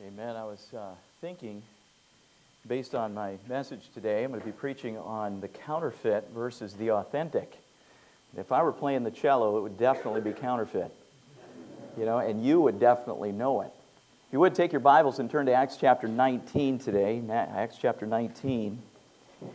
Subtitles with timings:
[0.00, 0.36] Amen.
[0.36, 1.62] I was uh, thinking,
[2.66, 6.92] based on my message today, I'm going to be preaching on the counterfeit versus the
[6.92, 7.58] authentic.
[8.34, 10.90] If I were playing the cello, it would definitely be counterfeit.
[11.98, 13.70] You know, and you would definitely know it.
[14.28, 18.06] If you would take your Bibles and turn to Acts chapter 19 today, Acts chapter
[18.06, 18.80] 19.
[19.42, 19.46] I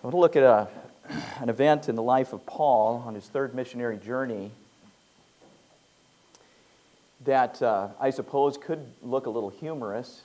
[0.00, 0.68] want to look at a,
[1.38, 4.52] an event in the life of Paul on his third missionary journey
[7.24, 10.22] that uh, I suppose could look a little humorous,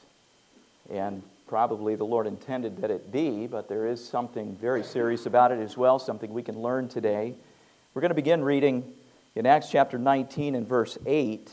[0.90, 5.52] and probably the Lord intended that it be, but there is something very serious about
[5.52, 7.34] it as well, something we can learn today.
[7.94, 8.94] We're going to begin reading
[9.36, 11.52] in Acts chapter 19 and verse 8,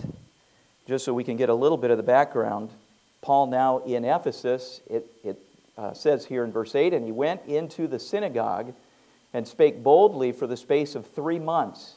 [0.88, 2.70] just so we can get a little bit of the background.
[3.20, 5.38] Paul, now in Ephesus, it, it
[5.76, 8.74] uh, says here in verse 8, and he went into the synagogue
[9.32, 11.96] and spake boldly for the space of three months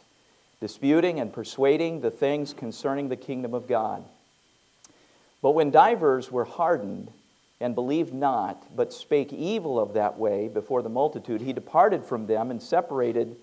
[0.59, 4.03] disputing and persuading the things concerning the kingdom of God.
[5.41, 7.11] But when divers were hardened
[7.59, 12.27] and believed not, but spake evil of that way before the multitude, he departed from
[12.27, 13.35] them and separated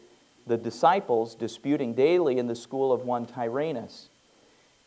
[0.47, 4.08] the disciples, disputing daily in the school of one Tyrannus.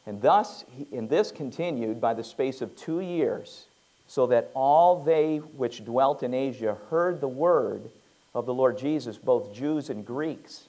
[0.06, 3.66] And thus, and this continued by the space of two years,
[4.08, 7.90] so that all they which dwelt in Asia heard the word
[8.34, 10.67] of the Lord Jesus, both Jews and Greeks.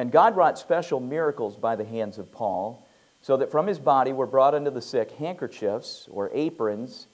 [0.00, 2.88] And God wrought special miracles by the hands of Paul,
[3.20, 7.06] so that from his body were brought unto the sick handkerchiefs or aprons,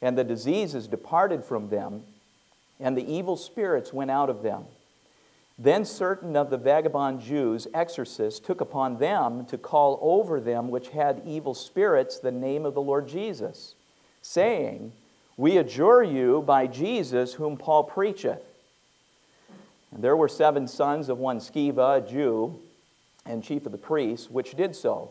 [0.00, 2.02] and the diseases departed from them,
[2.80, 4.64] and the evil spirits went out of them.
[5.56, 10.88] Then certain of the vagabond Jews, exorcists, took upon them to call over them which
[10.88, 13.76] had evil spirits the name of the Lord Jesus,
[14.20, 14.92] saying,
[15.36, 18.42] We adjure you by Jesus whom Paul preacheth.
[19.92, 22.58] And there were seven sons of one Sceva, a Jew,
[23.26, 25.10] and chief of the priests, which did so.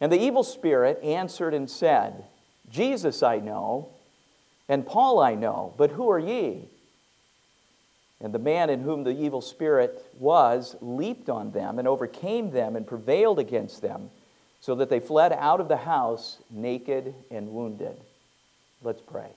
[0.00, 2.24] And the evil spirit answered and said,
[2.70, 3.88] Jesus I know,
[4.68, 6.68] and Paul I know, but who are ye?
[8.20, 12.76] And the man in whom the evil spirit was leaped on them and overcame them
[12.76, 14.10] and prevailed against them,
[14.60, 17.96] so that they fled out of the house naked and wounded.
[18.82, 19.30] Let's pray.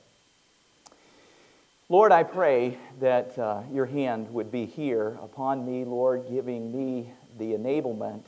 [1.88, 7.12] Lord, I pray that uh, your hand would be here upon me, Lord, giving me
[7.38, 8.23] the enablement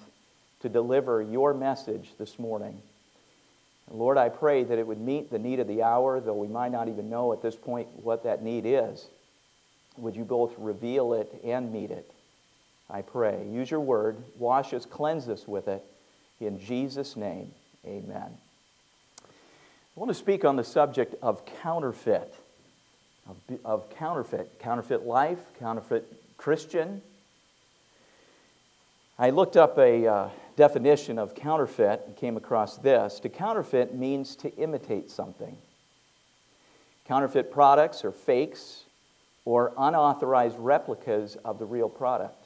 [0.59, 2.79] to deliver your message this morning.
[3.89, 6.71] Lord, I pray that it would meet the need of the hour, though we might
[6.71, 9.07] not even know at this point what that need is.
[9.97, 12.11] Would you both reveal it and meet it?
[12.91, 13.43] I pray.
[13.49, 15.83] Use your word, wash us, cleanse us with it.
[16.39, 17.51] In Jesus' name,
[17.87, 18.37] amen.
[19.19, 22.35] I want to speak on the subject of counterfeit
[23.29, 26.05] of, of counterfeit, counterfeit life, counterfeit
[26.37, 27.01] Christian.
[29.19, 33.19] I looked up a uh, definition of counterfeit and came across this.
[33.21, 35.57] To counterfeit means to imitate something.
[37.07, 38.83] Counterfeit products are fakes
[39.45, 42.43] or unauthorized replicas of the real product.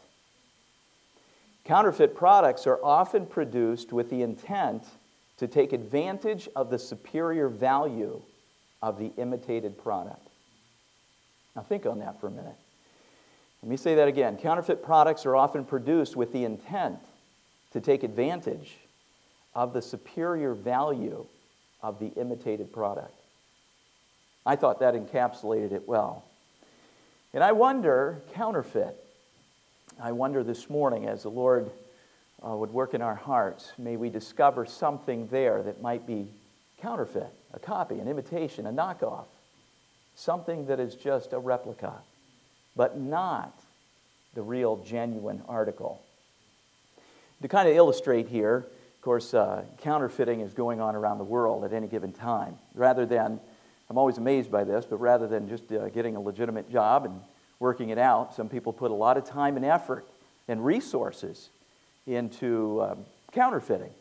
[1.65, 4.83] Counterfeit products are often produced with the intent
[5.37, 8.21] to take advantage of the superior value
[8.81, 10.30] of the imitated product.
[11.55, 12.55] Now, think on that for a minute.
[13.61, 14.37] Let me say that again.
[14.37, 16.99] Counterfeit products are often produced with the intent
[17.73, 18.77] to take advantage
[19.53, 21.25] of the superior value
[21.81, 23.13] of the imitated product.
[24.45, 26.23] I thought that encapsulated it well.
[27.33, 28.95] And I wonder, counterfeit,
[30.01, 31.69] I wonder this morning as the Lord
[32.45, 36.27] uh, would work in our hearts, may we discover something there that might be
[36.81, 39.25] counterfeit, a copy, an imitation, a knockoff
[40.15, 41.93] something that is just a replica,
[42.75, 43.53] but not
[44.33, 46.01] the real, genuine article.
[47.41, 51.63] To kind of illustrate here, of course, uh, counterfeiting is going on around the world
[51.63, 52.55] at any given time.
[52.75, 53.39] Rather than,
[53.89, 57.19] I'm always amazed by this, but rather than just uh, getting a legitimate job and
[57.59, 60.05] working it out, some people put a lot of time and effort
[60.47, 61.49] and resources
[62.05, 63.91] into um, counterfeiting.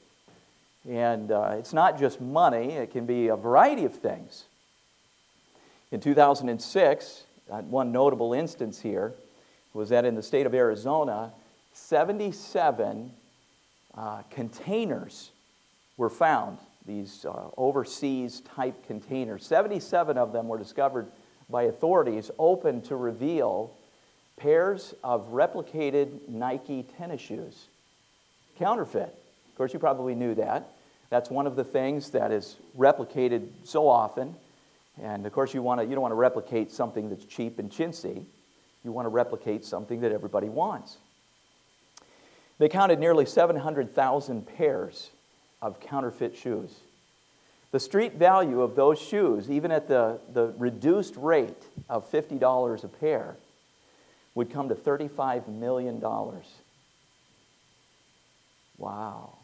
[0.88, 4.44] And uh, it's not just money, it can be a variety of things.
[5.92, 9.12] In 2006, uh, one notable instance here
[9.75, 11.32] was that in the state of Arizona,
[11.72, 13.10] 77
[13.96, 15.31] uh, containers
[15.96, 19.44] were found, these uh, overseas type containers.
[19.44, 21.08] 77 of them were discovered
[21.48, 23.72] by authorities, open to reveal
[24.36, 27.66] pairs of replicated Nike tennis shoes.
[28.58, 29.14] Counterfeit.
[29.50, 30.70] Of course, you probably knew that.
[31.10, 34.36] That's one of the things that is replicated so often
[35.02, 38.25] and of course, you, wanna, you don't want to replicate something that's cheap and chintzy.
[38.85, 40.99] You want to replicate something that everybody wants.
[42.58, 45.11] They counted nearly 700,000 pairs
[45.62, 46.81] of counterfeit shoes.
[47.73, 52.88] The street value of those shoes, even at the, the reduced rate of $50 a
[52.88, 53.37] pair,
[54.35, 56.00] would come to $35 million.
[58.79, 59.38] Wow.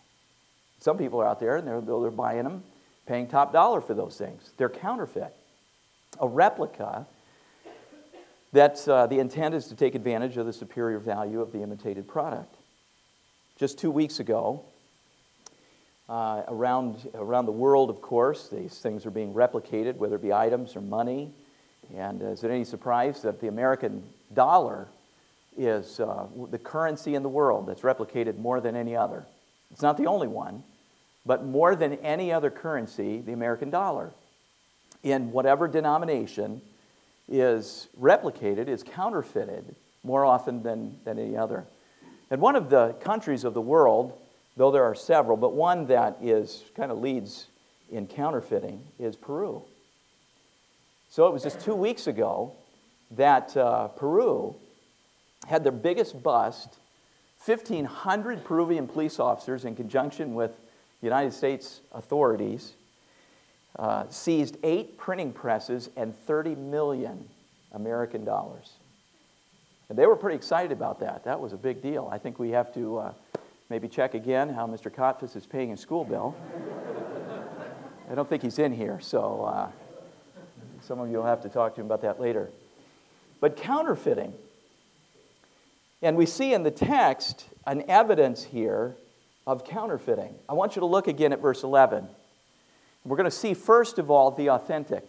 [0.80, 2.64] Some people are out there and they're, they're buying them,
[3.06, 4.50] paying top dollar for those things.
[4.56, 5.34] They're counterfeit.
[6.20, 7.06] A replica
[8.52, 12.08] that uh, the intent is to take advantage of the superior value of the imitated
[12.08, 12.54] product.
[13.58, 14.64] Just two weeks ago,
[16.08, 20.32] uh, around, around the world, of course, these things are being replicated, whether it be
[20.32, 21.32] items or money.
[21.94, 24.02] And is it any surprise that the American
[24.32, 24.88] dollar
[25.56, 29.24] is uh, the currency in the world that's replicated more than any other?
[29.70, 30.62] It's not the only one,
[31.24, 34.12] but more than any other currency, the American dollar,
[35.02, 36.60] in whatever denomination,
[37.28, 41.64] is replicated, is counterfeited more often than, than any other.
[42.30, 44.16] And one of the countries of the world,
[44.56, 47.46] though there are several, but one that is kind of leads
[47.90, 49.62] in counterfeiting is Peru.
[51.10, 52.52] So it was just two weeks ago
[53.12, 54.54] that uh, Peru
[55.46, 56.78] had their biggest bust
[57.44, 60.50] 1,500 Peruvian police officers, in conjunction with
[61.00, 62.72] United States authorities,
[63.78, 67.28] uh, seized eight printing presses and 30 million
[67.72, 68.72] American dollars.
[69.88, 71.24] And they were pretty excited about that.
[71.24, 72.08] That was a big deal.
[72.10, 73.12] I think we have to uh,
[73.70, 74.90] maybe check again how Mr.
[74.90, 76.34] Kotfus is paying his school bill.
[78.10, 79.70] I don't think he's in here, so uh,
[80.80, 82.50] some of you will have to talk to him about that later.
[83.40, 84.32] But counterfeiting
[86.02, 88.96] and we see in the text an evidence here
[89.46, 90.34] of counterfeiting.
[90.48, 92.08] I want you to look again at verse 11.
[93.06, 95.08] We're going to see, first of all, the authentic.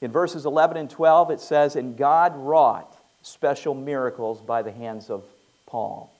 [0.00, 5.08] In verses 11 and 12, it says, And God wrought special miracles by the hands
[5.08, 5.24] of
[5.66, 6.12] Paul.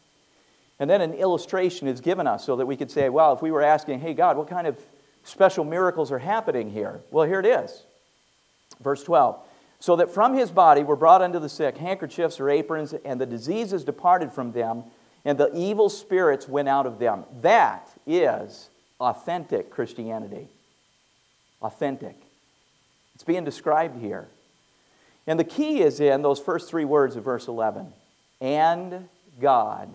[0.78, 3.50] And then an illustration is given us so that we could say, well, if we
[3.50, 4.78] were asking, hey, God, what kind of
[5.24, 7.00] special miracles are happening here?
[7.10, 7.84] Well, here it is.
[8.82, 9.38] Verse 12
[9.78, 13.26] so that from his body were brought unto the sick handkerchiefs or aprons, and the
[13.26, 14.84] diseases departed from them,
[15.24, 17.24] and the evil spirits went out of them.
[17.40, 18.70] That is
[19.00, 20.48] authentic Christianity.
[21.62, 22.16] Authentic.
[23.14, 24.28] It's being described here.
[25.26, 27.92] And the key is in those first three words of verse 11
[28.40, 29.08] and
[29.40, 29.88] God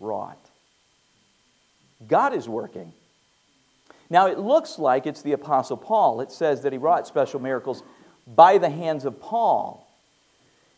[0.00, 0.38] wrought.
[2.08, 2.92] God is working.
[4.10, 6.20] Now, it looks like it's the Apostle Paul.
[6.20, 7.82] It says that he wrought special miracles
[8.26, 9.86] by the hands of Paul.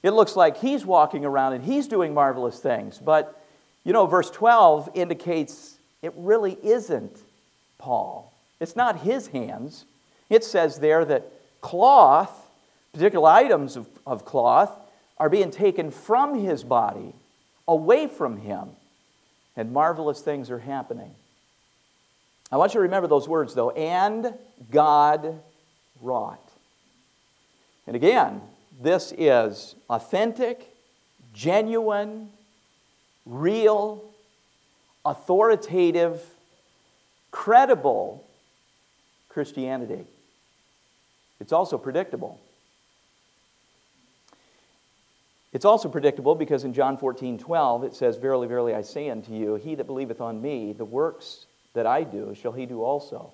[0.03, 2.99] It looks like he's walking around and he's doing marvelous things.
[2.99, 3.43] But,
[3.85, 7.19] you know, verse 12 indicates it really isn't
[7.79, 8.33] Paul.
[8.61, 9.85] It's not his hands.
[10.31, 11.31] It says there that
[11.61, 12.49] cloth,
[12.93, 14.71] particular items of, of cloth,
[15.19, 17.15] are being taken from his body,
[17.69, 18.71] away from him,
[19.57, 21.15] and marvelous things are happening.
[22.51, 23.71] I want you to remember those words, though.
[23.71, 24.35] And
[24.71, 25.41] God
[26.01, 26.41] wrought.
[27.87, 28.41] And again,
[28.81, 30.69] this is authentic,
[31.33, 32.31] genuine,
[33.27, 34.03] real,
[35.05, 36.23] authoritative,
[37.31, 38.25] credible
[39.29, 40.05] Christianity.
[41.41, 42.41] It's also predictable.
[45.53, 49.33] It's also predictable because in John 14, 12, it says, Verily, verily, I say unto
[49.33, 53.33] you, he that believeth on me, the works that I do shall he do also,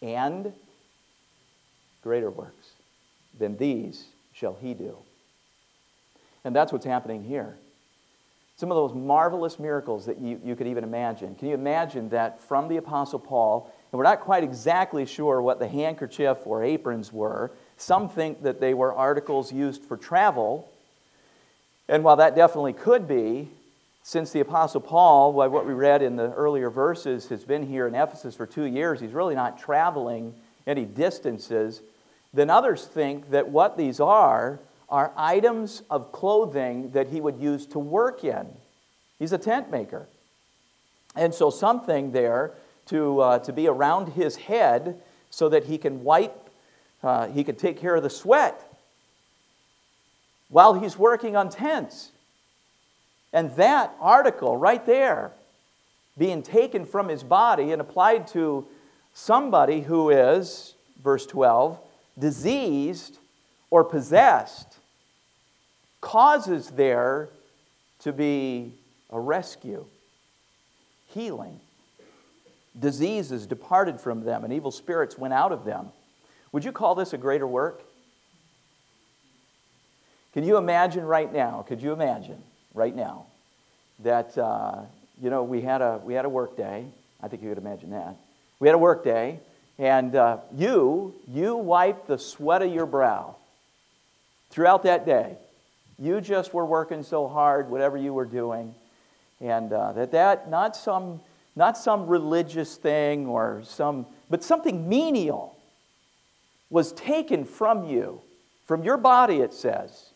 [0.00, 0.52] and
[2.02, 2.70] greater works
[3.38, 4.96] than these shall he do.
[6.44, 7.56] And that's what's happening here.
[8.56, 11.34] Some of those marvelous miracles that you, you could even imagine.
[11.34, 15.58] Can you imagine that from the Apostle Paul, and we're not quite exactly sure what
[15.58, 17.50] the handkerchief or aprons were.
[17.76, 20.68] Some think that they were articles used for travel.
[21.88, 23.48] And while that definitely could be,
[24.02, 27.86] since the Apostle Paul, by what we read in the earlier verses, has been here
[27.86, 30.34] in Ephesus for two years, he's really not traveling
[30.66, 31.80] any distances
[32.32, 37.66] then others think that what these are are items of clothing that he would use
[37.66, 38.46] to work in.
[39.18, 40.06] He's a tent maker.
[41.16, 42.52] And so something there
[42.88, 46.50] to, uh, to be around his head so that he can wipe,
[47.02, 48.64] uh, he can take care of the sweat
[50.48, 52.10] while he's working on tents.
[53.32, 55.32] And that article right there
[56.16, 58.66] being taken from his body and applied to
[59.14, 61.78] somebody who is, verse 12,
[62.18, 63.18] diseased
[63.70, 64.78] or possessed
[66.00, 67.28] causes there
[68.00, 68.72] to be
[69.10, 69.84] a rescue,
[71.08, 71.60] healing.
[72.78, 75.88] Diseases departed from them, and evil spirits went out of them.
[76.52, 77.82] Would you call this a greater work?
[80.34, 81.64] Can you imagine right now?
[81.66, 82.42] Could you imagine
[82.74, 83.26] right now
[84.00, 84.82] that uh,
[85.20, 86.86] you know we had a we had a work day?
[87.20, 88.14] I think you could imagine that.
[88.60, 89.40] We had a work day,
[89.78, 93.36] And uh, you, you wiped the sweat of your brow
[94.50, 95.36] throughout that day.
[95.98, 98.74] You just were working so hard, whatever you were doing.
[99.40, 101.20] And uh, that, that, not some,
[101.58, 105.58] not some religious thing or some, but something menial
[106.70, 108.20] was taken from you,
[108.64, 110.10] from your body, it says,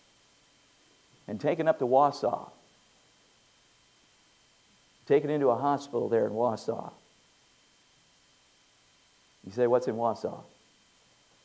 [1.26, 2.48] and taken up to Wausau.
[5.08, 6.92] Taken into a hospital there in Wausau.
[9.44, 10.44] You say, What's in Wausau?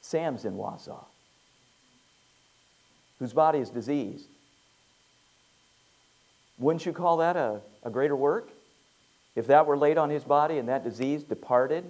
[0.01, 1.05] Sam's in Wausau,
[3.17, 4.27] whose body is diseased.
[6.59, 8.51] Wouldn't you call that a, a greater work?
[9.37, 11.85] If that were laid on his body and that disease departed,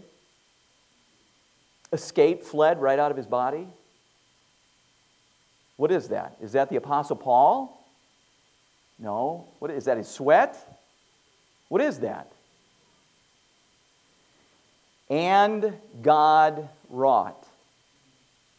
[1.94, 3.70] escaped, fled right out of his body?
[5.78, 6.36] What is that?
[6.42, 7.88] Is that the Apostle Paul?
[9.00, 9.48] No.
[9.60, 9.96] What is that?
[9.96, 10.58] His sweat?
[11.70, 12.30] What is that?
[15.10, 17.48] And God wrought.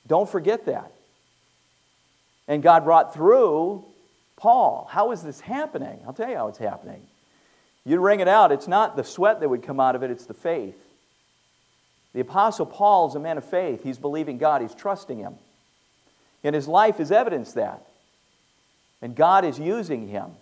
[0.07, 0.91] Don't forget that.
[2.47, 3.85] And God wrought through
[4.37, 4.89] Paul.
[4.91, 6.01] How is this happening?
[6.07, 7.03] I'll tell you how it's happening.
[7.89, 10.27] You wring it out, it's not the sweat that would come out of it, it's
[10.27, 10.77] the faith.
[12.13, 13.83] The Apostle Paul is a man of faith.
[13.83, 15.37] He's believing God, he's trusting Him.
[16.45, 17.87] And his life is evidence that.
[19.01, 20.33] And God is using him.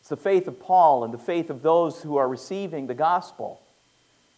[0.00, 3.60] It's the faith of Paul and the faith of those who are receiving the gospel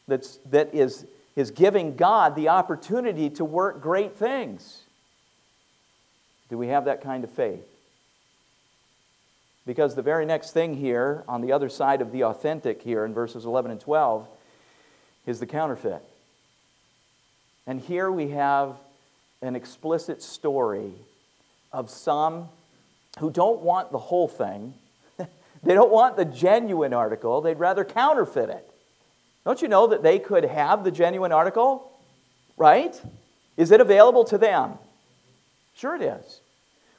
[0.09, 4.83] that's, that is, is giving God the opportunity to work great things.
[6.49, 7.67] Do we have that kind of faith?
[9.67, 13.13] Because the very next thing here, on the other side of the authentic here in
[13.13, 14.29] verses 11 and 12,
[15.27, 16.03] is the counterfeit.
[17.67, 18.77] And here we have
[19.43, 20.93] an explicit story
[21.73, 22.49] of some
[23.19, 24.75] who don't want the whole thing.
[25.19, 28.71] they don't want the genuine article, they'd rather counterfeit it.
[29.45, 31.91] Don't you know that they could have the genuine article?
[32.57, 33.01] Right?
[33.57, 34.75] Is it available to them?
[35.77, 36.41] Sure, it is.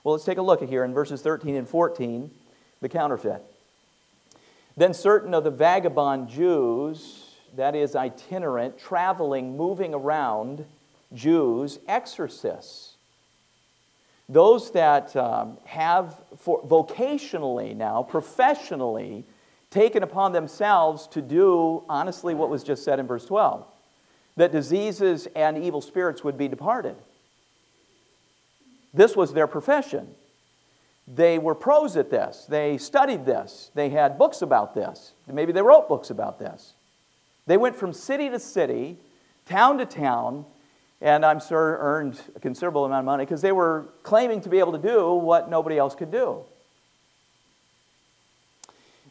[0.03, 2.31] Well, let's take a look at here in verses 13 and 14,
[2.81, 3.41] the counterfeit.
[4.75, 10.65] Then certain of the vagabond Jews that is itinerant, traveling, moving around
[11.13, 12.95] Jews, exorcists.
[14.29, 19.25] Those that um, have for, vocationally now, professionally,
[19.71, 23.65] taken upon themselves to do, honestly, what was just said in verse 12
[24.35, 26.95] that diseases and evil spirits would be departed.
[28.93, 30.13] This was their profession.
[31.07, 32.45] They were pros at this.
[32.49, 33.71] They studied this.
[33.73, 35.13] They had books about this.
[35.25, 36.73] Maybe they wrote books about this.
[37.45, 38.97] They went from city to city,
[39.45, 40.45] town to town,
[40.99, 44.59] and I'm sure earned a considerable amount of money because they were claiming to be
[44.59, 46.43] able to do what nobody else could do.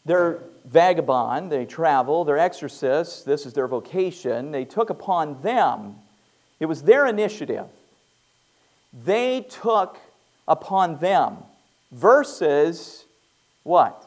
[0.04, 4.52] They're vagabond, they travel, they're exorcists, this is their vocation.
[4.52, 5.96] They took upon them,
[6.60, 7.66] it was their initiative.
[8.92, 9.98] They took
[10.46, 11.38] upon them
[11.92, 13.04] versus
[13.62, 14.06] what?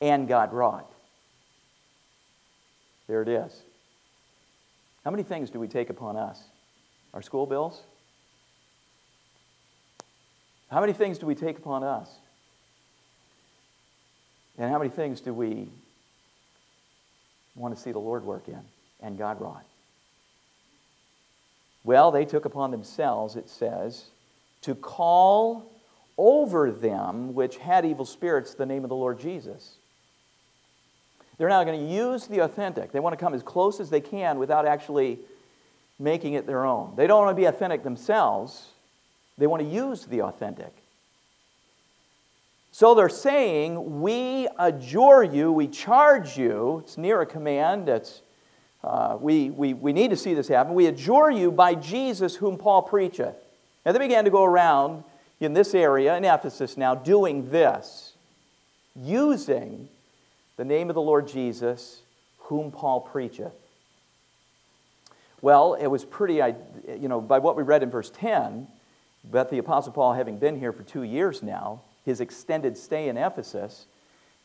[0.00, 0.90] And God wrought.
[3.06, 3.62] There it is.
[5.04, 6.40] How many things do we take upon us?
[7.12, 7.82] Our school bills?
[10.70, 12.08] How many things do we take upon us?
[14.58, 15.68] And how many things do we
[17.56, 18.60] want to see the Lord work in
[19.02, 19.64] and God wrought?
[21.82, 24.04] Well, they took upon themselves, it says,
[24.62, 25.72] to call
[26.20, 29.76] over them which had evil spirits the name of the Lord Jesus.
[31.38, 32.92] They're now going to use the authentic.
[32.92, 35.18] They want to come as close as they can without actually
[35.98, 36.92] making it their own.
[36.94, 38.66] They don't want to be authentic themselves,
[39.38, 40.74] they want to use the authentic.
[42.70, 46.82] So they're saying, We adjure you, we charge you.
[46.84, 47.88] It's near a command.
[47.88, 48.20] It's,
[48.84, 50.74] uh, we, we, we need to see this happen.
[50.74, 53.36] We adjure you by Jesus, whom Paul preacheth.
[53.86, 55.04] And they began to go around
[55.40, 58.12] in this area, in Ephesus now, doing this,
[58.94, 59.88] using
[60.56, 62.02] the name of the Lord Jesus,
[62.38, 63.52] whom Paul preacheth.
[65.42, 68.68] Well, it was pretty, you know, by what we read in verse 10,
[69.30, 73.16] but the Apostle Paul, having been here for two years now, his extended stay in
[73.16, 73.86] Ephesus,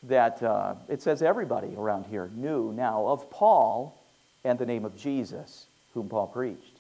[0.04, 4.00] that uh, it says everybody around here knew now of Paul
[4.44, 6.75] and the name of Jesus, whom Paul preached.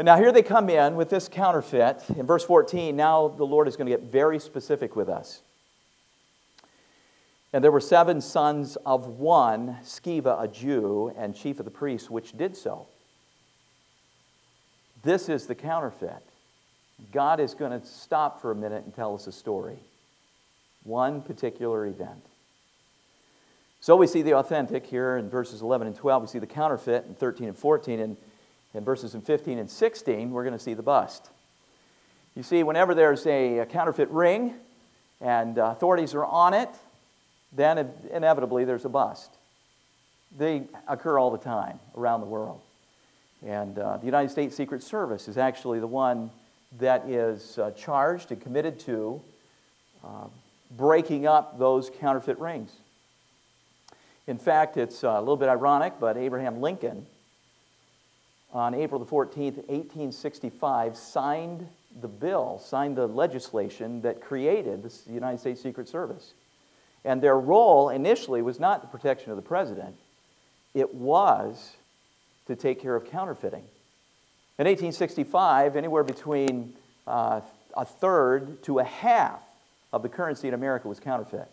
[0.00, 2.02] And now here they come in with this counterfeit.
[2.16, 5.42] In verse 14, now the Lord is going to get very specific with us.
[7.52, 12.08] And there were seven sons of one, Sceva, a Jew, and chief of the priests,
[12.08, 12.86] which did so.
[15.02, 16.22] This is the counterfeit.
[17.12, 19.80] God is going to stop for a minute and tell us a story.
[20.82, 22.24] One particular event.
[23.82, 26.22] So we see the authentic here in verses 11 and 12.
[26.22, 28.00] We see the counterfeit in 13 and 14.
[28.00, 28.16] And
[28.74, 31.28] in verses in 15 and 16, we're going to see the bust.
[32.36, 34.54] You see, whenever there's a, a counterfeit ring
[35.20, 36.68] and uh, authorities are on it,
[37.52, 39.30] then inevitably there's a bust.
[40.38, 42.60] They occur all the time around the world.
[43.44, 46.30] And uh, the United States Secret Service is actually the one
[46.78, 49.20] that is uh, charged and committed to
[50.04, 50.26] uh,
[50.70, 52.70] breaking up those counterfeit rings.
[54.26, 57.06] In fact, it's uh, a little bit ironic, but Abraham Lincoln,
[58.52, 61.68] on April the 14th, 1865, signed
[62.00, 66.34] the bill, signed the legislation that created the United States Secret Service.
[67.04, 69.96] And their role initially was not the protection of the president,
[70.74, 71.72] it was
[72.46, 73.64] to take care of counterfeiting.
[74.58, 76.74] In 1865, anywhere between
[77.06, 77.40] uh,
[77.76, 79.42] a third to a half
[79.92, 81.48] of the currency in America was counterfeit.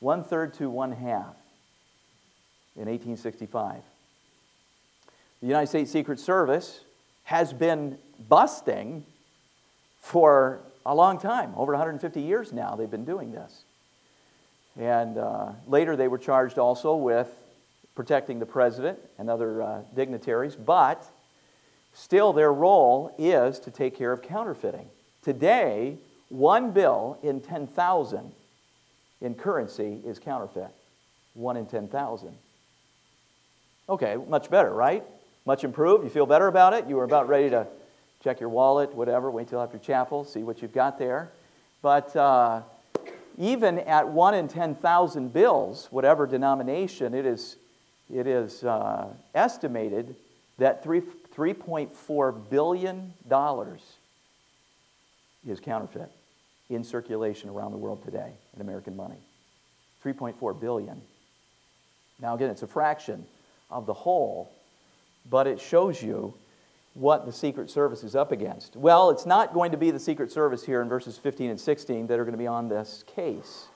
[0.00, 1.36] One third to one half
[2.74, 3.82] in 1865.
[5.46, 6.80] The United States Secret Service
[7.22, 7.98] has been
[8.28, 9.06] busting
[10.00, 13.62] for a long time, over 150 years now, they've been doing this.
[14.76, 17.28] And uh, later they were charged also with
[17.94, 21.06] protecting the president and other uh, dignitaries, but
[21.94, 24.88] still their role is to take care of counterfeiting.
[25.22, 25.96] Today,
[26.28, 28.32] one bill in 10,000
[29.20, 30.72] in currency is counterfeit.
[31.34, 32.34] One in 10,000.
[33.88, 35.04] Okay, much better, right?
[35.46, 36.04] Much improved.
[36.04, 36.86] You feel better about it?
[36.86, 37.66] You were about ready to
[38.22, 41.30] check your wallet, whatever, wait till after chapel, see what you've got there.
[41.82, 42.62] But uh,
[43.38, 47.56] even at one in 10,000 bills, whatever denomination, it is,
[48.12, 50.16] it is uh, estimated
[50.58, 51.02] that three,
[51.36, 53.12] $3.4 billion
[55.46, 56.10] is counterfeit
[56.70, 59.18] in circulation around the world today in American money.
[60.04, 61.00] 3.4 billion.
[62.20, 63.26] Now, again, it's a fraction
[63.70, 64.50] of the whole,
[65.30, 66.34] but it shows you
[66.94, 68.74] what the Secret Service is up against.
[68.74, 72.06] Well, it's not going to be the Secret Service here in verses 15 and 16
[72.06, 73.66] that are going to be on this case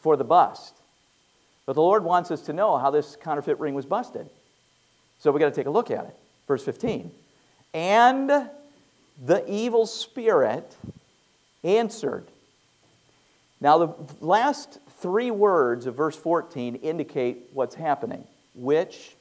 [0.00, 0.74] for the bust.
[1.64, 4.28] But the Lord wants us to know how this counterfeit ring was busted.
[5.20, 6.16] So we've got to take a look at it.
[6.48, 7.12] Verse 15.
[7.72, 8.48] And
[9.24, 10.74] the evil spirit
[11.62, 12.24] answered.
[13.60, 18.24] Now, the last three words of verse 14 indicate what's happening.
[18.54, 19.14] Which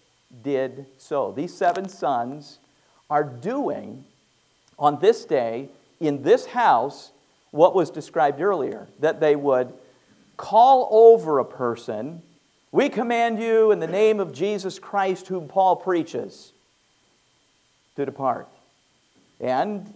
[0.43, 1.31] did so.
[1.31, 2.59] These seven sons
[3.09, 4.05] are doing
[4.77, 7.11] on this day in this house
[7.51, 9.73] what was described earlier that they would
[10.37, 12.21] call over a person.
[12.71, 16.53] We command you in the name of Jesus Christ, whom Paul preaches,
[17.95, 18.47] to depart.
[19.39, 19.93] And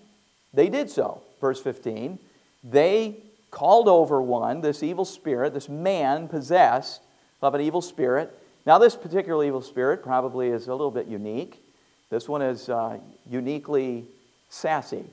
[0.53, 1.21] they did so.
[1.39, 2.19] Verse 15.
[2.63, 3.17] They
[3.51, 7.01] called over one, this evil spirit, this man possessed
[7.41, 8.37] of an evil spirit.
[8.65, 11.61] Now, this particular evil spirit probably is a little bit unique.
[12.09, 12.99] This one is uh,
[13.29, 14.05] uniquely
[14.49, 15.05] sassy.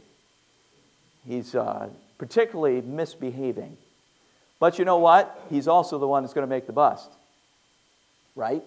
[1.26, 3.76] He's uh, particularly misbehaving.
[4.58, 5.46] But you know what?
[5.50, 7.10] He's also the one that's going to make the bust.
[8.36, 8.62] Right?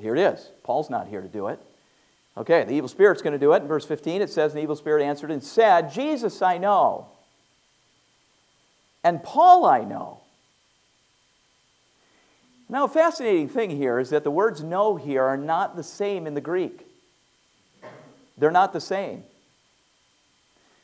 [0.00, 0.50] Here it is.
[0.62, 1.60] Paul's not here to do it.
[2.36, 3.62] Okay, the evil spirit's going to do it.
[3.62, 7.06] In verse 15, it says, The evil spirit answered and said, Jesus I know,
[9.02, 10.20] and Paul I know.
[12.68, 16.26] Now, a fascinating thing here is that the words know here are not the same
[16.26, 16.86] in the Greek.
[18.36, 19.24] They're not the same.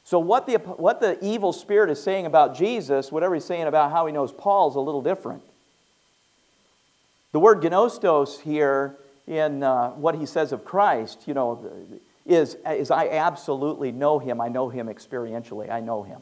[0.03, 3.91] So, what the, what the evil spirit is saying about Jesus, whatever he's saying about
[3.91, 5.43] how he knows Paul, is a little different.
[7.33, 11.71] The word gnostos here in uh, what he says of Christ, you know,
[12.27, 14.41] is, is I absolutely know him.
[14.41, 15.71] I know him experientially.
[15.71, 16.21] I know him.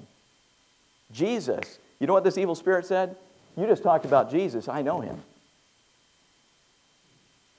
[1.13, 3.17] Jesus, you know what this evil spirit said?
[3.57, 4.69] You just talked about Jesus.
[4.69, 5.23] I know him.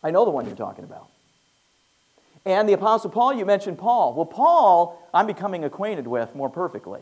[0.04, 1.08] I know the one you're talking about.
[2.46, 4.14] And the Apostle Paul, you mentioned Paul.
[4.14, 7.02] Well, Paul, I'm becoming acquainted with more perfectly.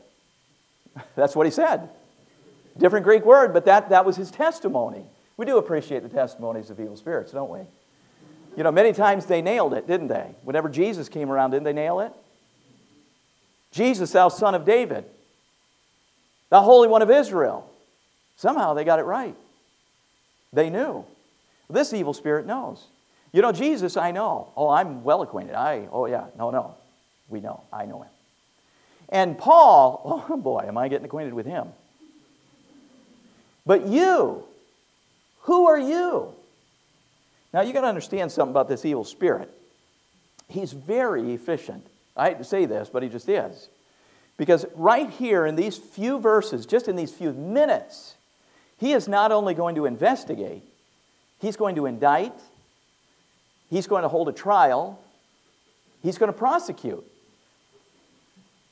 [1.16, 1.90] That's what he said.
[2.78, 5.04] Different Greek word, but that, that was his testimony.
[5.38, 7.62] We do appreciate the testimonies of evil spirits, don't we?
[8.56, 10.36] You know, many times they nailed it, didn't they?
[10.44, 12.12] Whenever Jesus came around, didn't they nail it?
[13.72, 15.06] Jesus, thou son of David,
[16.50, 17.70] the Holy One of Israel.
[18.36, 19.36] Somehow they got it right.
[20.52, 21.06] They knew.
[21.72, 22.86] This evil spirit knows.
[23.32, 24.52] You know, Jesus, I know.
[24.58, 25.56] Oh, I'm well acquainted.
[25.56, 26.76] I, oh, yeah, no, no.
[27.30, 27.64] We know.
[27.72, 28.10] I know him.
[29.10, 31.70] And Paul, oh boy, am I getting acquainted with him.
[33.66, 34.44] But you,
[35.42, 36.34] who are you?
[37.54, 39.52] Now, you got to understand something about this evil spirit.
[40.48, 41.86] He's very efficient.
[42.16, 43.70] I hate to say this, but he just is.
[44.38, 48.16] Because right here in these few verses, just in these few minutes,
[48.78, 50.64] He is not only going to investigate,
[51.42, 52.40] he's going to indict,
[53.70, 55.00] he's going to hold a trial,
[56.04, 57.04] he's going to prosecute.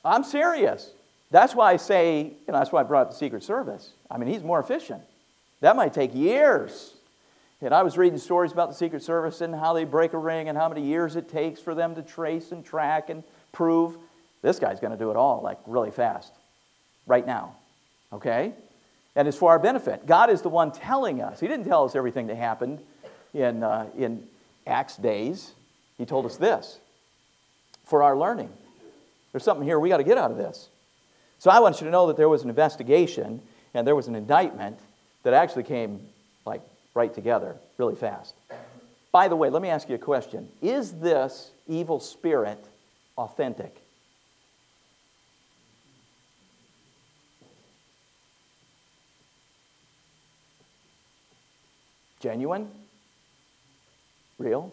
[0.04, 0.90] I'm serious.
[1.30, 3.90] That's why I say, you know, that's why I brought up the Secret Service.
[4.10, 5.02] I mean, he's more efficient.
[5.60, 6.94] That might take years.
[7.60, 10.48] And I was reading stories about the Secret Service and how they break a ring
[10.48, 13.96] and how many years it takes for them to trace and track and prove.
[14.42, 16.32] This guy's going to do it all like really fast,
[17.06, 17.54] right now.
[18.12, 18.54] Okay?
[19.20, 20.06] And it's for our benefit.
[20.06, 21.40] God is the one telling us.
[21.40, 22.78] He didn't tell us everything that happened
[23.34, 24.26] in, uh, in
[24.66, 25.52] Acts days.
[25.98, 26.78] He told us this
[27.84, 28.48] for our learning.
[29.30, 30.70] There's something here we got to get out of this.
[31.38, 33.42] So I want you to know that there was an investigation
[33.74, 34.78] and there was an indictment
[35.22, 36.00] that actually came
[36.46, 36.62] like
[36.94, 38.32] right together really fast.
[39.12, 42.64] By the way, let me ask you a question Is this evil spirit
[43.18, 43.82] authentic?
[52.20, 52.70] Genuine?
[54.38, 54.72] Real?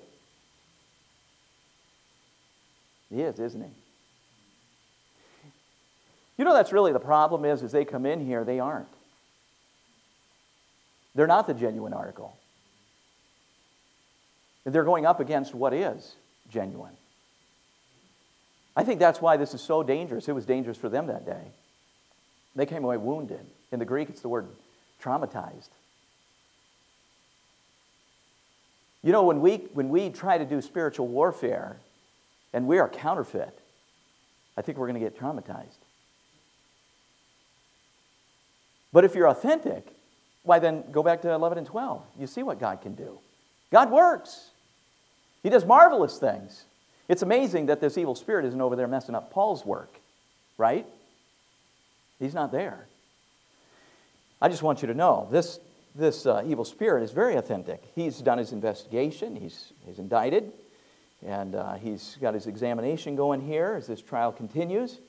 [3.10, 3.70] He is, isn't he?
[6.38, 8.88] You know that's really the problem is as they come in here, they aren't.
[11.16, 12.38] They're not the genuine article.
[14.66, 16.16] They're going up against what is
[16.52, 16.94] genuine.
[18.76, 20.28] I think that's why this is so dangerous.
[20.28, 21.42] It was dangerous for them that day.
[22.56, 23.46] They came away wounded.
[23.72, 24.48] In the Greek, it's the word
[25.02, 25.70] traumatized.
[29.08, 31.78] You know, when we, when we try to do spiritual warfare
[32.52, 33.58] and we are counterfeit,
[34.58, 35.78] I think we're going to get traumatized.
[38.92, 39.88] But if you're authentic,
[40.44, 42.02] why then go back to 11 and 12.
[42.20, 43.18] You see what God can do.
[43.72, 44.50] God works,
[45.42, 46.66] He does marvelous things.
[47.08, 50.02] It's amazing that this evil spirit isn't over there messing up Paul's work,
[50.58, 50.86] right?
[52.20, 52.88] He's not there.
[54.42, 55.62] I just want you to know this,
[55.98, 57.84] this uh, evil spirit is very authentic.
[57.96, 60.54] He's done his investigation, he's, he's indicted,
[61.26, 65.00] and uh, he's got his examination going here as this trial continues.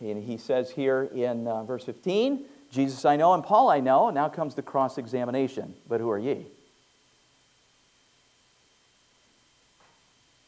[0.00, 4.10] And he says here in uh, verse 15, Jesus I know and Paul I know.
[4.10, 5.74] Now comes the cross examination.
[5.88, 6.46] But who are ye?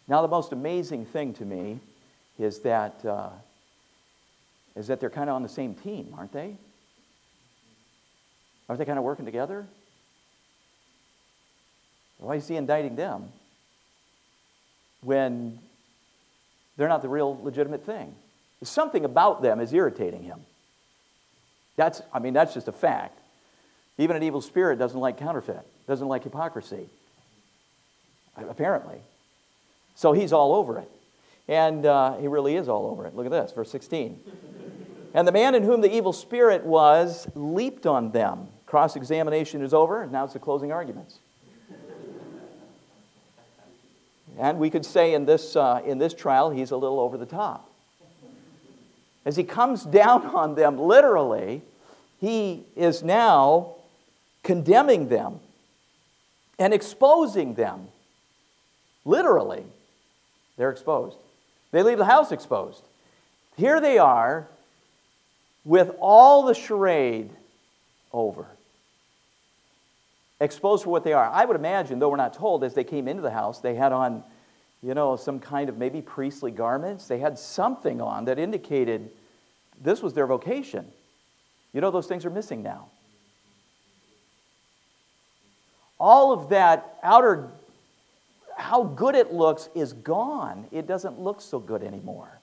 [0.07, 1.81] Now, the most amazing thing to me
[2.39, 3.31] is that, uh,
[4.77, 6.57] is that they're kind of on the same team, aren't they?
[8.69, 9.67] Aren't they kind of working together?
[12.25, 13.29] Why is he indicting them
[15.03, 15.59] when
[16.77, 18.15] they're not the real legitimate thing?
[18.63, 20.41] Something about them is irritating him.
[21.77, 23.19] That's, I mean, that's just a fact.
[23.99, 26.89] Even an evil spirit doesn't like counterfeit, doesn't like hypocrisy,
[28.37, 28.99] apparently.
[29.95, 30.91] So he's all over it.
[31.47, 33.15] And uh, he really is all over it.
[33.15, 34.19] Look at this, verse 16.
[35.15, 38.49] and the man in whom the evil spirit was leaped on them.
[38.67, 41.19] Cross examination is over, and now it's the closing arguments.
[44.39, 47.27] And we could say in this, uh, in this trial, he's a little over the
[47.27, 47.71] top.
[49.25, 51.63] As he comes down on them literally,
[52.21, 53.75] he is now
[54.43, 55.41] condemning them
[56.59, 57.89] and exposing them.
[59.05, 59.65] Literally,
[60.57, 61.17] they're exposed.
[61.73, 62.83] They leave the house exposed.
[63.57, 64.47] Here they are
[65.65, 67.31] with all the charade
[68.13, 68.47] over.
[70.41, 71.29] Exposed for what they are.
[71.29, 73.93] I would imagine, though we're not told, as they came into the house, they had
[73.93, 74.25] on
[74.85, 77.09] you know, some kind of maybe priestly garments.
[77.09, 79.11] They had something on that indicated
[79.81, 80.93] this was their vocation.
[81.73, 82.89] You know, those things are missing now.
[85.99, 87.51] All of that outer,
[88.59, 90.67] how good it looks, is gone.
[90.71, 92.41] It doesn't look so good anymore.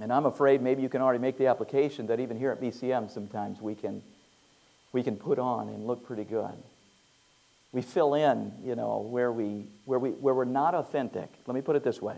[0.00, 3.10] And I'm afraid maybe you can already make the application that even here at BCM,
[3.10, 4.02] sometimes we can,
[4.92, 6.54] we can put on and look pretty good.
[7.72, 11.28] We fill in, you know, where, we, where, we, where we're not authentic.
[11.46, 12.16] Let me put it this way.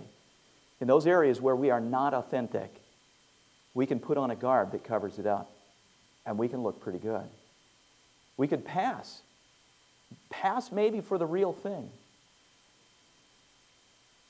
[0.81, 2.73] In those areas where we are not authentic,
[3.75, 5.51] we can put on a garb that covers it up,
[6.25, 7.27] and we can look pretty good.
[8.37, 9.21] We could pass.
[10.31, 11.91] Pass maybe for the real thing.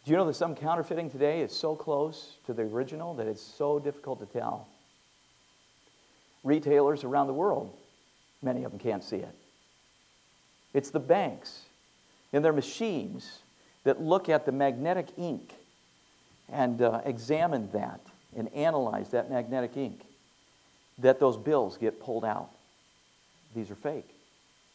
[0.05, 3.43] Do you know that some counterfeiting today is so close to the original that it's
[3.43, 4.67] so difficult to tell?
[6.43, 7.73] Retailers around the world,
[8.43, 9.35] many of them can't see it.
[10.73, 11.63] It's the banks
[12.33, 13.41] and their machines
[13.85, 15.55] that look at the magnetic ink
[16.53, 18.01] and uh, examine that
[18.37, 20.03] and analyze that magnetic ink,
[20.99, 22.51] that those bills get pulled out.
[23.55, 24.09] These are fake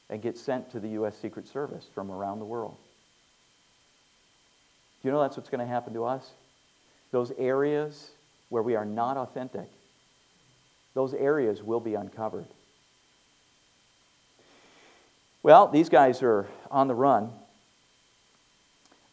[0.09, 1.17] and get sent to the U.S.
[1.17, 2.77] Secret Service from around the world.
[5.01, 6.29] Do you know that's what's going to happen to us?
[7.11, 8.11] Those areas
[8.49, 9.69] where we are not authentic,
[10.93, 12.47] Those areas will be uncovered.
[15.45, 17.29] Well, these guys are on the run.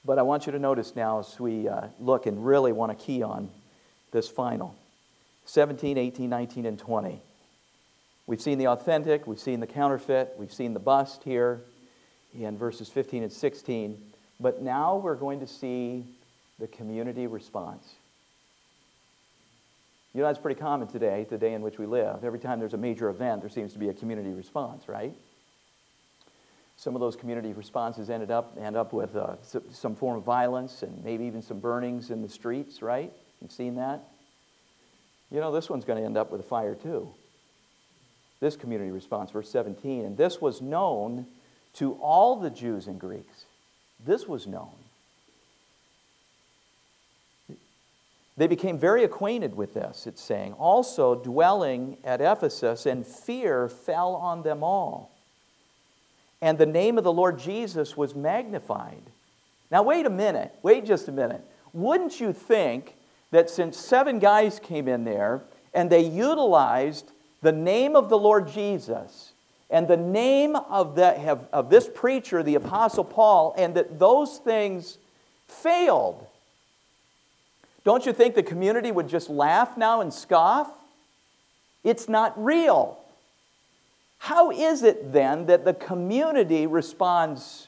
[0.03, 3.05] But I want you to notice now as we uh, look and really want to
[3.05, 3.51] key on
[4.12, 4.75] this final
[5.45, 7.21] 17, 18, 19, and 20.
[8.27, 11.61] We've seen the authentic, we've seen the counterfeit, we've seen the bust here
[12.33, 14.01] in verses 15 and 16.
[14.40, 16.07] But now we're going to see
[16.59, 17.87] the community response.
[20.14, 22.25] You know, that's pretty common today, the day in which we live.
[22.25, 25.12] Every time there's a major event, there seems to be a community response, right?
[26.83, 29.37] Some of those community responses ended up end up with uh,
[29.71, 33.12] some form of violence and maybe even some burnings in the streets, right?
[33.40, 34.03] You've seen that.
[35.31, 37.09] You know, this one's going to end up with a fire too.
[38.40, 41.27] This community response, verse 17, and this was known
[41.75, 43.45] to all the Jews and Greeks.
[44.05, 44.75] This was known.
[48.37, 50.55] They became very acquainted with this, it's saying.
[50.55, 55.12] Also, dwelling at Ephesus, and fear fell on them all
[56.42, 59.02] and the name of the Lord Jesus was magnified.
[59.70, 60.52] Now, wait a minute.
[60.62, 61.40] Wait just a minute.
[61.72, 62.96] Wouldn't you think
[63.31, 68.48] that since seven guys came in there and they utilized the name of the Lord
[68.48, 69.33] Jesus
[69.70, 74.98] and the name of, the, of this preacher, the Apostle Paul, and that those things
[75.46, 76.26] failed?
[77.85, 80.68] Don't you think the community would just laugh now and scoff?
[81.85, 83.02] It's not real.
[84.23, 87.67] How is it then that the community responds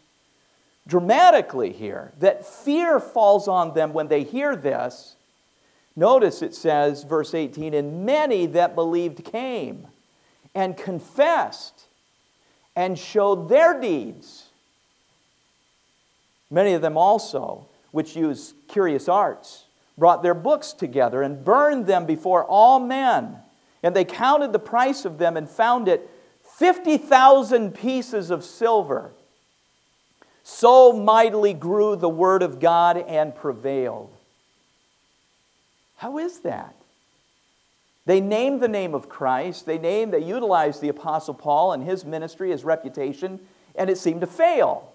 [0.87, 2.13] dramatically here?
[2.21, 5.17] That fear falls on them when they hear this.
[5.97, 9.89] Notice it says, verse 18, and many that believed came
[10.55, 11.87] and confessed
[12.77, 14.51] and showed their deeds.
[16.53, 19.65] Many of them also, which use curious arts,
[19.99, 23.39] brought their books together and burned them before all men.
[23.83, 26.09] And they counted the price of them and found it
[26.65, 29.11] 50,000 pieces of silver.
[30.45, 34.11] So mightily grew the word of God and prevailed.
[35.99, 36.75] How is that?
[38.07, 39.67] They named the name of Christ.
[39.67, 43.41] They named, they utilized the Apostle Paul and his ministry, his reputation,
[43.75, 44.91] and it seemed to fail.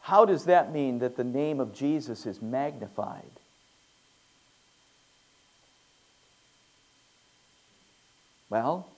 [0.00, 3.30] How does that mean that the name of Jesus is magnified?
[8.50, 8.88] Well,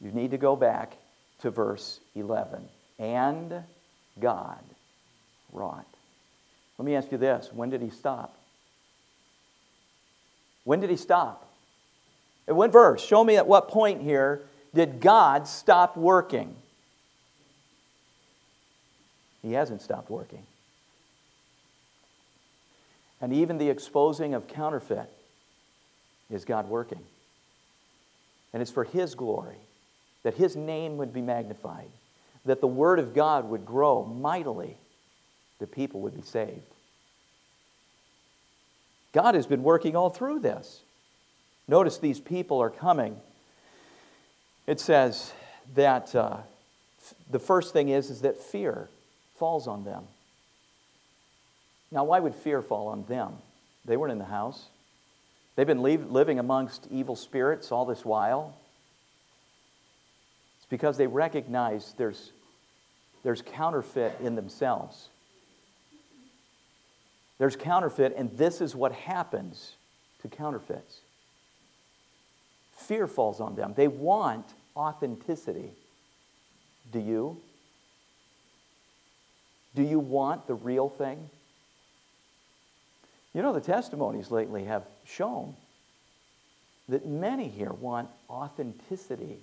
[0.00, 0.96] you need to go back
[1.40, 2.68] to verse 11.
[2.98, 3.62] And
[4.20, 4.62] God
[5.52, 5.86] wrought.
[6.78, 8.36] Let me ask you this when did he stop?
[10.64, 11.50] When did he stop?
[12.48, 13.04] In what verse?
[13.04, 14.42] Show me at what point here
[14.74, 16.56] did God stop working?
[19.42, 20.42] He hasn't stopped working.
[23.20, 25.08] And even the exposing of counterfeit
[26.30, 27.00] is God working.
[28.52, 29.56] And it's for His glory
[30.24, 31.88] that his name would be magnified,
[32.44, 34.76] that the word of God would grow mightily,
[35.60, 36.60] the people would be saved.
[39.12, 40.80] God has been working all through this.
[41.68, 43.16] Notice these people are coming.
[44.66, 45.32] It says
[45.74, 46.38] that uh,
[47.30, 48.88] the first thing is, is that fear
[49.36, 50.04] falls on them.
[51.92, 53.34] Now, why would fear fall on them?
[53.84, 54.64] They weren't in the house.
[55.54, 58.56] They've been leave, living amongst evil spirits all this while.
[60.74, 62.32] Because they recognize there's,
[63.22, 65.08] there's counterfeit in themselves.
[67.38, 69.74] There's counterfeit, and this is what happens
[70.22, 70.98] to counterfeits.
[72.72, 73.74] Fear falls on them.
[73.76, 75.70] They want authenticity.
[76.92, 77.36] Do you?
[79.76, 81.30] Do you want the real thing?
[83.32, 85.54] You know, the testimonies lately have shown
[86.88, 89.38] that many here want authenticity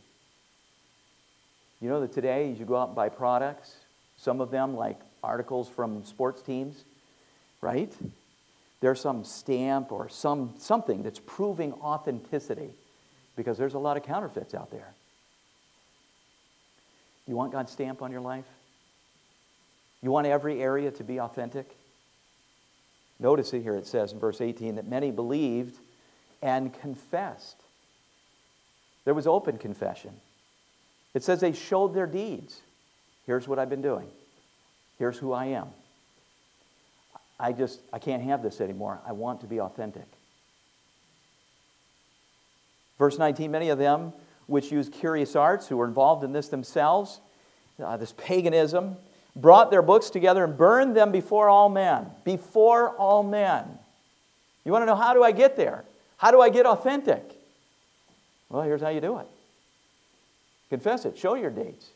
[1.81, 3.75] you know that today, as you go out and buy products,
[4.17, 6.83] some of them, like articles from sports teams,
[7.59, 7.91] right?
[8.81, 12.69] There's some stamp or some, something that's proving authenticity
[13.35, 14.93] because there's a lot of counterfeits out there.
[17.27, 18.45] You want God's stamp on your life?
[20.03, 21.67] You want every area to be authentic?
[23.19, 25.77] Notice it here it says in verse 18 that many believed
[26.41, 27.57] and confessed.
[29.05, 30.11] There was open confession.
[31.13, 32.61] It says they showed their deeds.
[33.25, 34.07] Here's what I've been doing.
[34.97, 35.67] Here's who I am.
[37.39, 38.99] I just, I can't have this anymore.
[39.05, 40.05] I want to be authentic.
[42.97, 44.13] Verse 19 many of them
[44.51, 47.21] which use curious arts, who were involved in this themselves,
[47.81, 48.97] uh, this paganism,
[49.35, 52.07] brought their books together and burned them before all men.
[52.25, 53.63] Before all men.
[54.65, 55.85] You want to know how do I get there?
[56.17, 57.23] How do I get authentic?
[58.49, 59.27] Well, here's how you do it
[60.71, 61.89] confess it, show your dates.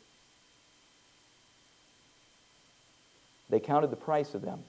[3.50, 4.60] They counted the price of them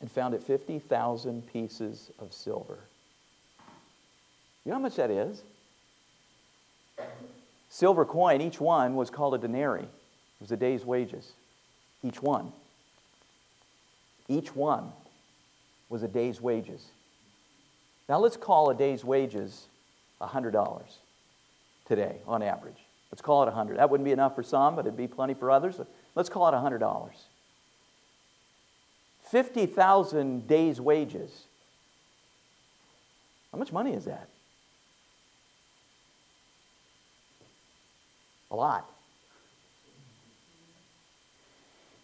[0.00, 2.80] and found it 50,000 pieces of silver.
[4.64, 5.44] You know how much that is?
[7.68, 9.84] Silver coin, each one was called a denarii.
[9.84, 11.30] It was a day's wages.
[12.02, 12.52] Each one.
[14.26, 14.90] Each one
[15.88, 16.86] was a day's wages.
[18.08, 19.66] Now let's call a day's wages
[20.20, 20.82] $100
[21.90, 22.76] today on average.
[23.10, 23.78] Let's call it 100.
[23.78, 25.80] That wouldn't be enough for some, but it'd be plenty for others.
[26.14, 27.10] Let's call it $100.
[29.24, 31.46] 50,000 days' wages.
[33.50, 34.28] How much money is that?
[38.52, 38.88] A lot.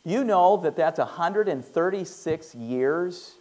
[0.04, 3.34] You know that that's 136 years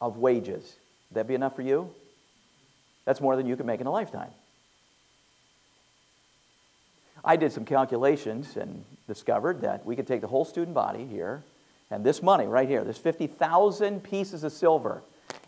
[0.00, 0.76] of wages.
[1.10, 1.90] Would that be enough for you?
[3.04, 4.30] That's more than you could make in a lifetime.
[7.24, 11.42] I did some calculations and discovered that we could take the whole student body here
[11.90, 15.02] and this money right here, this 50,000 pieces of silver,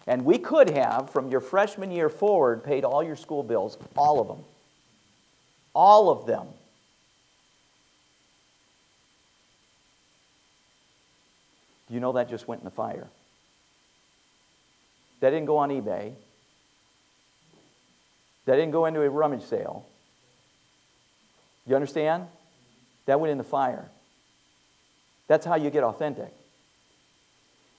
[0.06, 4.20] and we could have, from your freshman year forward, paid all your school bills, all
[4.20, 4.44] of them.
[5.74, 6.46] All of them.
[11.88, 13.08] Do you know that just went in the fire?
[15.20, 16.12] That didn't go on eBay.
[18.44, 19.86] That didn't go into a rummage sale.
[21.66, 22.26] You understand?
[23.06, 23.90] That went in the fire.
[25.26, 26.32] That's how you get authentic.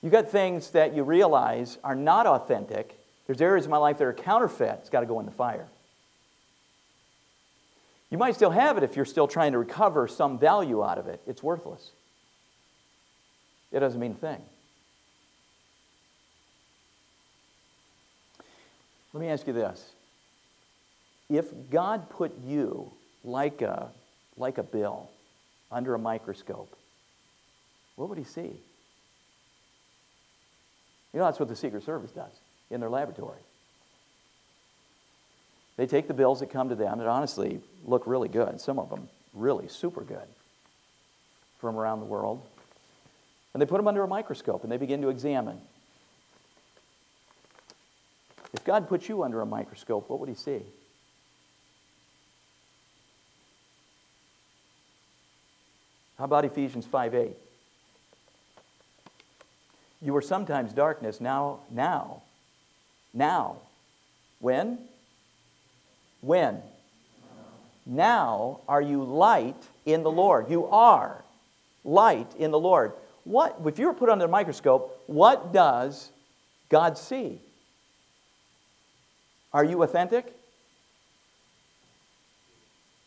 [0.02, 3.00] You got things that you realize are not authentic.
[3.26, 4.80] There's areas of my life that are counterfeit.
[4.82, 5.68] It's got to go in the fire.
[8.10, 11.08] You might still have it if you're still trying to recover some value out of
[11.08, 11.22] it.
[11.26, 11.90] It's worthless.
[13.72, 14.42] It doesn't mean a thing.
[19.12, 19.92] Let me ask you this.
[21.30, 22.92] If God put you
[23.26, 23.90] like a,
[24.38, 25.10] like a bill
[25.72, 26.74] under a microscope,
[27.96, 28.54] what would he see?
[31.14, 32.32] You know, that's what the Secret Service does
[32.70, 33.40] in their laboratory.
[35.78, 38.90] They take the bills that come to them that honestly look really good, some of
[38.90, 40.28] them really super good
[41.60, 42.42] from around the world,
[43.54, 45.60] and they put them under a microscope and they begin to examine.
[48.54, 50.62] If God put you under a microscope, what would he see?
[56.18, 57.32] How about Ephesians 5 8?
[60.02, 62.22] You were sometimes darkness, now, now,
[63.14, 63.58] now.
[64.40, 64.78] When?
[66.22, 66.62] When?
[67.86, 70.50] Now are you light in the Lord.
[70.50, 71.24] You are
[71.84, 72.94] light in the Lord.
[73.24, 76.10] What, if you were put under a microscope, what does
[76.70, 77.40] God see?
[79.54, 80.34] Are you authentic?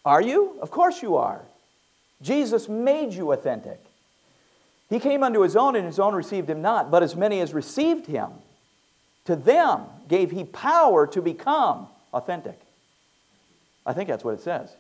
[0.04, 0.58] Are you?
[0.60, 1.42] Of course you are.
[2.20, 3.80] Jesus made you authentic.
[4.90, 6.90] He came unto his own, and his own received him not.
[6.90, 8.30] But as many as received him,
[9.26, 12.58] to them gave he power to become authentic.
[13.84, 14.70] I think that's what it says.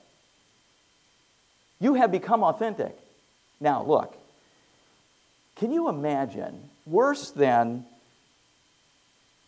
[1.80, 2.96] You have become authentic.
[3.60, 4.16] Now, look,
[5.56, 7.84] can you imagine worse than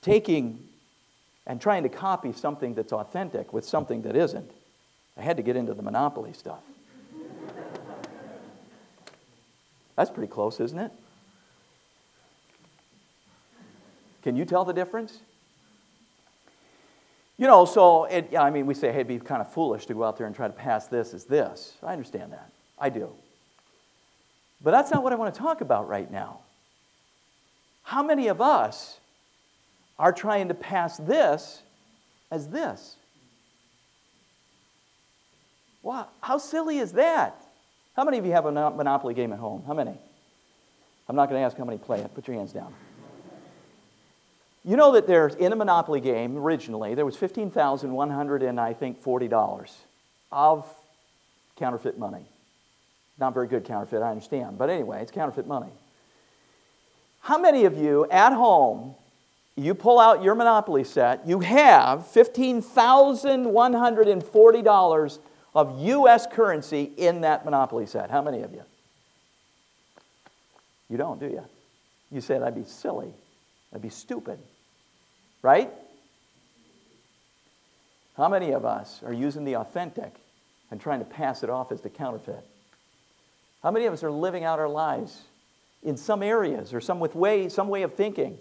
[0.03, 0.67] taking
[1.47, 4.51] and trying to copy something that's authentic with something that isn't?
[5.17, 6.61] I had to get into the monopoly stuff.
[10.01, 10.91] That's pretty close, isn't it?
[14.23, 15.19] Can you tell the difference?
[17.37, 19.93] You know, so it, I mean, we say, hey, it'd be kind of foolish to
[19.93, 21.75] go out there and try to pass this as this.
[21.83, 22.51] I understand that.
[22.79, 23.11] I do.
[24.63, 26.39] But that's not what I want to talk about right now.
[27.83, 29.01] How many of us
[29.99, 31.61] are trying to pass this
[32.31, 32.97] as this?
[35.83, 37.40] Wow, how silly is that?
[38.01, 39.63] How many of you have a Monopoly game at home?
[39.67, 39.93] How many?
[41.07, 42.15] I'm not going to ask how many play it.
[42.15, 42.73] Put your hands down.
[44.65, 48.43] You know that there's in a Monopoly game originally there was fifteen thousand one hundred
[48.43, 49.77] and I think forty dollars
[50.33, 50.67] of
[51.57, 52.25] counterfeit money.
[53.19, 55.71] Not very good counterfeit, I understand, but anyway, it's counterfeit money.
[57.21, 58.95] How many of you at home,
[59.57, 65.19] you pull out your Monopoly set, you have fifteen thousand one hundred and forty dollars
[65.55, 66.27] of U.S.
[66.27, 68.11] currency in that Monopoly set?
[68.11, 68.63] How many of you?
[70.89, 71.45] You don't, do you?
[72.11, 73.13] You say that'd be silly.
[73.71, 74.39] That'd be stupid.
[75.43, 75.71] Right?
[78.17, 80.13] How many of us are using the authentic
[80.71, 82.45] and trying to pass it off as the counterfeit?
[83.63, 85.23] How many of us are living out our lives
[85.83, 88.39] in some areas or some with way, some way of thinking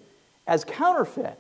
[0.48, 1.40] as counterfeit?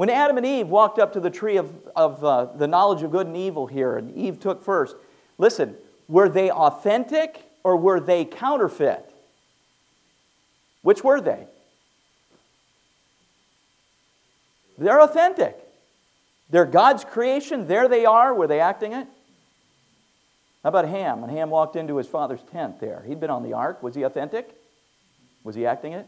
[0.00, 3.10] When Adam and Eve walked up to the tree of, of uh, the knowledge of
[3.10, 4.96] good and evil here, and Eve took first,
[5.36, 5.76] listen,
[6.08, 9.14] were they authentic or were they counterfeit?
[10.80, 11.46] Which were they?
[14.78, 15.58] They're authentic.
[16.48, 17.66] They're God's creation.
[17.66, 18.32] There they are.
[18.32, 19.06] Were they acting it?
[20.62, 21.20] How about Ham?
[21.20, 23.82] When Ham walked into his father's tent there, he'd been on the ark.
[23.82, 24.48] Was he authentic?
[25.44, 26.06] Was he acting it?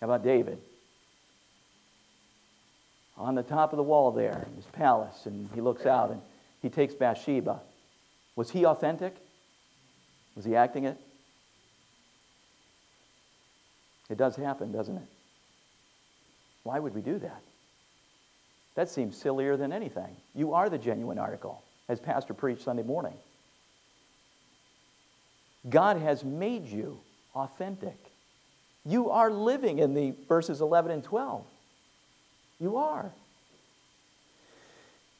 [0.00, 0.58] How about David?
[3.16, 6.20] On the top of the wall there, in his palace, and he looks out and
[6.60, 7.60] he takes Bathsheba.
[8.36, 9.14] Was he authentic?
[10.34, 10.96] Was he acting it?
[14.08, 15.08] It does happen, doesn't it?
[16.62, 17.42] Why would we do that?
[18.74, 20.16] That seems sillier than anything.
[20.34, 23.14] You are the genuine article, as Pastor preached Sunday morning.
[25.68, 26.98] God has made you
[27.34, 27.96] authentic.
[28.84, 31.44] You are living in the verses 11 and 12.
[32.62, 33.10] You are.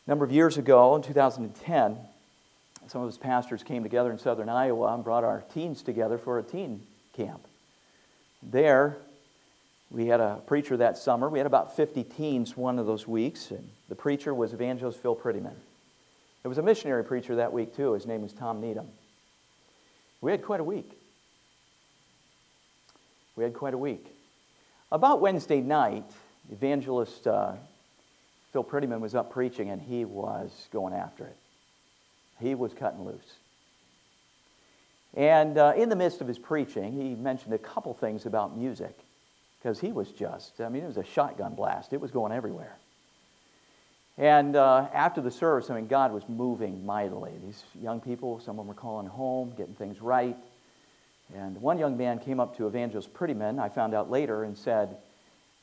[0.07, 1.99] A number of years ago, in 2010,
[2.87, 6.39] some of us pastors came together in southern Iowa and brought our teens together for
[6.39, 6.83] a teen
[7.17, 7.41] camp.
[8.45, 8.97] There,
[9.91, 11.29] we had a preacher that summer.
[11.29, 15.17] We had about 50 teens one of those weeks, and the preacher was evangelist Phil
[15.17, 15.57] Prettyman.
[16.43, 17.95] There was a missionary preacher that week, too.
[17.95, 18.87] His name was Tom Needham.
[20.21, 20.93] We had quite a week.
[23.35, 24.07] We had quite a week.
[24.93, 26.05] About Wednesday night,
[26.51, 27.53] evangelist uh,
[28.53, 31.37] Phil Prettyman was up preaching, and he was going after it.
[32.41, 33.35] He was cutting loose.
[35.15, 38.99] And uh, in the midst of his preaching, he mentioned a couple things about music
[39.59, 41.93] because he was just, I mean, it was a shotgun blast.
[41.93, 42.77] It was going everywhere.
[44.19, 47.33] And uh, after the service, I mean, God was moving mightily.
[47.45, 50.37] These young people, some of them were calling home, getting things right.
[51.35, 54.97] And one young man came up to Evangelist Prettyman, I found out later, and said,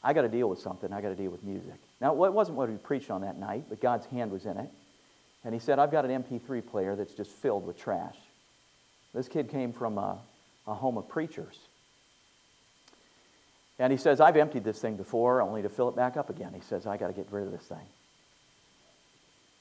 [0.03, 0.93] I got to deal with something.
[0.93, 1.75] I got to deal with music.
[1.99, 4.69] Now, it wasn't what he preached on that night, but God's hand was in it.
[5.43, 8.15] And he said, I've got an MP3 player that's just filled with trash.
[9.13, 10.17] This kid came from a,
[10.67, 11.57] a home of preachers.
[13.77, 16.51] And he says, I've emptied this thing before only to fill it back up again.
[16.53, 17.77] He says, I got to get rid of this thing.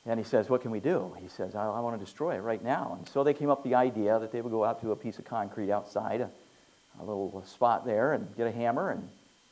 [0.06, 1.14] And he says, What can we do?
[1.20, 2.96] He says, I, I want to destroy it right now.
[2.98, 4.96] And so they came up with the idea that they would go out to a
[4.96, 6.30] piece of concrete outside, a,
[6.98, 9.08] a little spot there, and get a hammer and,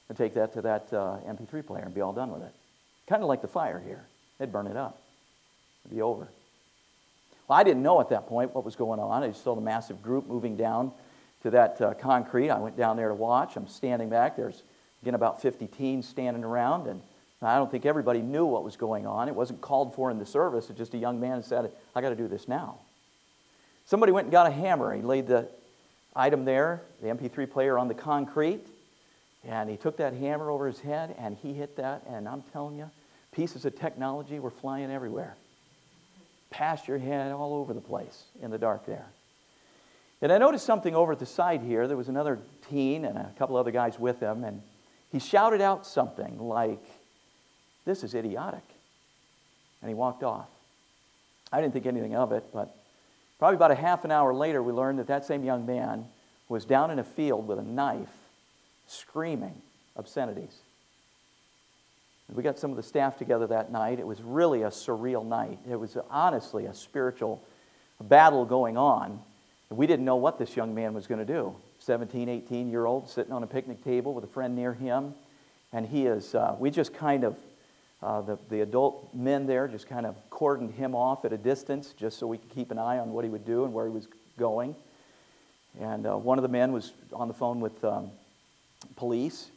[0.08, 2.52] and take that to that uh, MP3 player and be all done with it.
[3.08, 4.04] Kind of like the fire here.
[4.38, 5.00] They'd burn it up,
[5.84, 6.28] it'd be over.
[7.48, 9.22] Well, I didn't know at that point what was going on.
[9.22, 10.90] I saw the massive group moving down
[11.42, 12.50] to that uh, concrete.
[12.50, 13.56] I went down there to watch.
[13.56, 14.36] I'm standing back.
[14.36, 14.62] There's,
[15.02, 17.00] again, about 50 teens standing around, and
[17.40, 19.28] I don't think everybody knew what was going on.
[19.28, 20.68] It wasn't called for in the service.
[20.70, 22.78] It's just a young man said, I got to do this now.
[23.84, 24.92] Somebody went and got a hammer.
[24.94, 25.46] He laid the
[26.16, 28.66] item there, the MP3 player, on the concrete,
[29.46, 32.76] and he took that hammer over his head and he hit that, and I'm telling
[32.76, 32.90] you,
[33.32, 35.36] pieces of technology were flying everywhere.
[36.50, 39.06] Past your head all over the place in the dark there.
[40.22, 41.86] And I noticed something over at the side here.
[41.86, 42.38] There was another
[42.70, 44.62] teen and a couple other guys with him, and
[45.12, 46.82] he shouted out something like,
[47.84, 48.64] This is idiotic.
[49.82, 50.48] And he walked off.
[51.52, 52.74] I didn't think anything of it, but
[53.38, 56.06] probably about a half an hour later, we learned that that same young man
[56.48, 58.08] was down in a field with a knife,
[58.86, 59.60] screaming
[59.96, 60.56] obscenities.
[62.34, 64.00] We got some of the staff together that night.
[64.00, 65.58] It was really a surreal night.
[65.70, 67.42] It was honestly a spiritual
[68.00, 69.20] battle going on.
[69.70, 71.54] We didn't know what this young man was going to do.
[71.80, 75.14] 17, 18 year old sitting on a picnic table with a friend near him.
[75.72, 77.36] And he is, uh, we just kind of,
[78.02, 81.94] uh, the, the adult men there just kind of cordoned him off at a distance
[81.96, 83.92] just so we could keep an eye on what he would do and where he
[83.92, 84.08] was
[84.38, 84.74] going.
[85.80, 88.10] And uh, one of the men was on the phone with um,
[88.94, 89.50] police.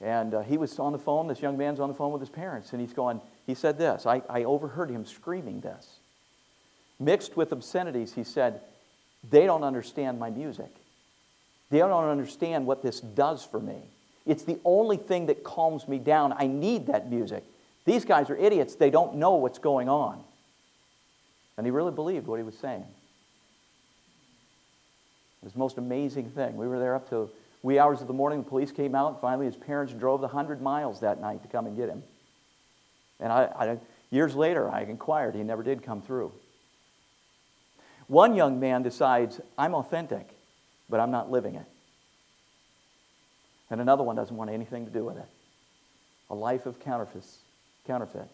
[0.00, 2.30] And uh, he was on the phone, this young man's on the phone with his
[2.30, 2.72] parents.
[2.72, 5.98] And he's going, he said this I, I overheard him screaming this.
[6.98, 8.60] Mixed with obscenities, he said,
[9.30, 10.70] they don't understand my music.
[11.70, 13.78] They don't understand what this does for me.
[14.26, 16.34] It's the only thing that calms me down.
[16.36, 17.44] I need that music.
[17.84, 18.74] These guys are idiots.
[18.74, 20.22] They don't know what's going on.
[21.56, 22.84] And he really believed what he was saying.
[25.42, 26.56] It was the most amazing thing.
[26.56, 27.28] We were there up to
[27.62, 28.42] wee hours of the morning.
[28.42, 29.20] The police came out.
[29.20, 32.02] Finally, his parents drove the 100 miles that night to come and get him.
[33.20, 33.78] And I, I,
[34.10, 35.34] years later, I inquired.
[35.34, 36.32] He never did come through.
[38.08, 40.28] One young man decides, I'm authentic,
[40.90, 41.66] but I'm not living it.
[43.70, 45.28] And another one doesn't want anything to do with it.
[46.28, 47.38] A life of counterfeits,
[47.86, 48.28] counterfeit.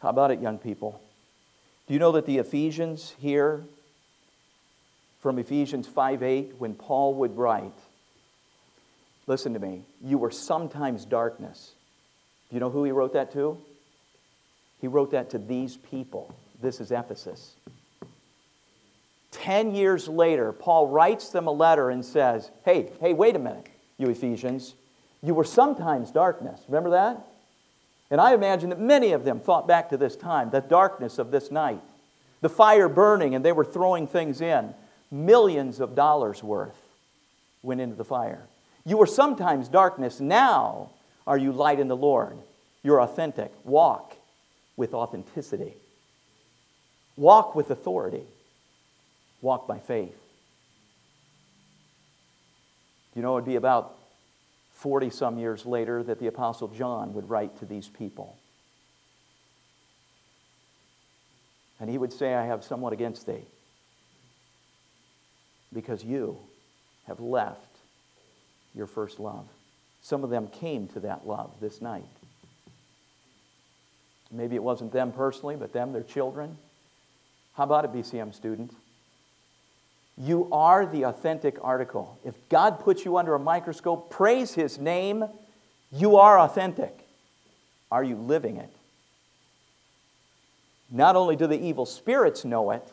[0.00, 1.00] How about it, young people?
[1.86, 3.64] Do you know that the Ephesians here,
[5.22, 7.72] from Ephesians 5 8, when Paul would write,
[9.28, 9.84] Listen to me.
[10.04, 11.72] You were sometimes darkness.
[12.50, 13.56] Do you know who he wrote that to?
[14.80, 16.34] He wrote that to these people.
[16.60, 17.54] This is Ephesus.
[19.30, 23.68] Ten years later, Paul writes them a letter and says, Hey, hey, wait a minute,
[23.96, 24.74] you Ephesians.
[25.22, 26.60] You were sometimes darkness.
[26.66, 27.24] Remember that?
[28.10, 31.30] And I imagine that many of them thought back to this time, the darkness of
[31.30, 31.80] this night,
[32.40, 34.74] the fire burning, and they were throwing things in.
[35.12, 36.80] Millions of dollars worth
[37.62, 38.42] went into the fire.
[38.84, 40.18] You were sometimes darkness.
[40.18, 40.90] Now
[41.26, 42.36] are you light in the Lord.
[42.82, 43.52] You're authentic.
[43.62, 44.16] Walk
[44.76, 45.74] with authenticity.
[47.16, 48.24] Walk with authority.
[49.40, 50.16] Walk by faith.
[53.14, 53.94] You know, it would be about
[54.72, 58.36] 40 some years later that the Apostle John would write to these people.
[61.78, 63.44] And he would say, I have somewhat against thee,
[65.72, 66.38] because you
[67.06, 67.76] have left
[68.74, 69.46] your first love.
[70.02, 72.04] Some of them came to that love this night.
[74.30, 76.56] Maybe it wasn't them personally, but them, their children.
[77.54, 78.74] How about a BCM student?
[80.16, 82.18] You are the authentic article.
[82.24, 85.24] If God puts you under a microscope, praise His name,
[85.90, 87.06] you are authentic.
[87.90, 88.70] Are you living it?
[90.90, 92.86] Not only do the evil spirits know it,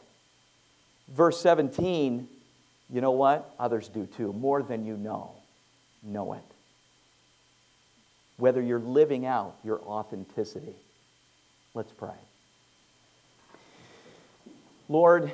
[1.10, 2.28] verse 17,
[2.92, 3.54] you know what?
[3.60, 4.34] Others do too.
[4.34, 5.32] More than you know,
[6.04, 6.44] know it.
[8.38, 10.76] Whether you're living out your authenticity.
[11.74, 12.16] Let's pray.
[14.88, 15.32] Lord,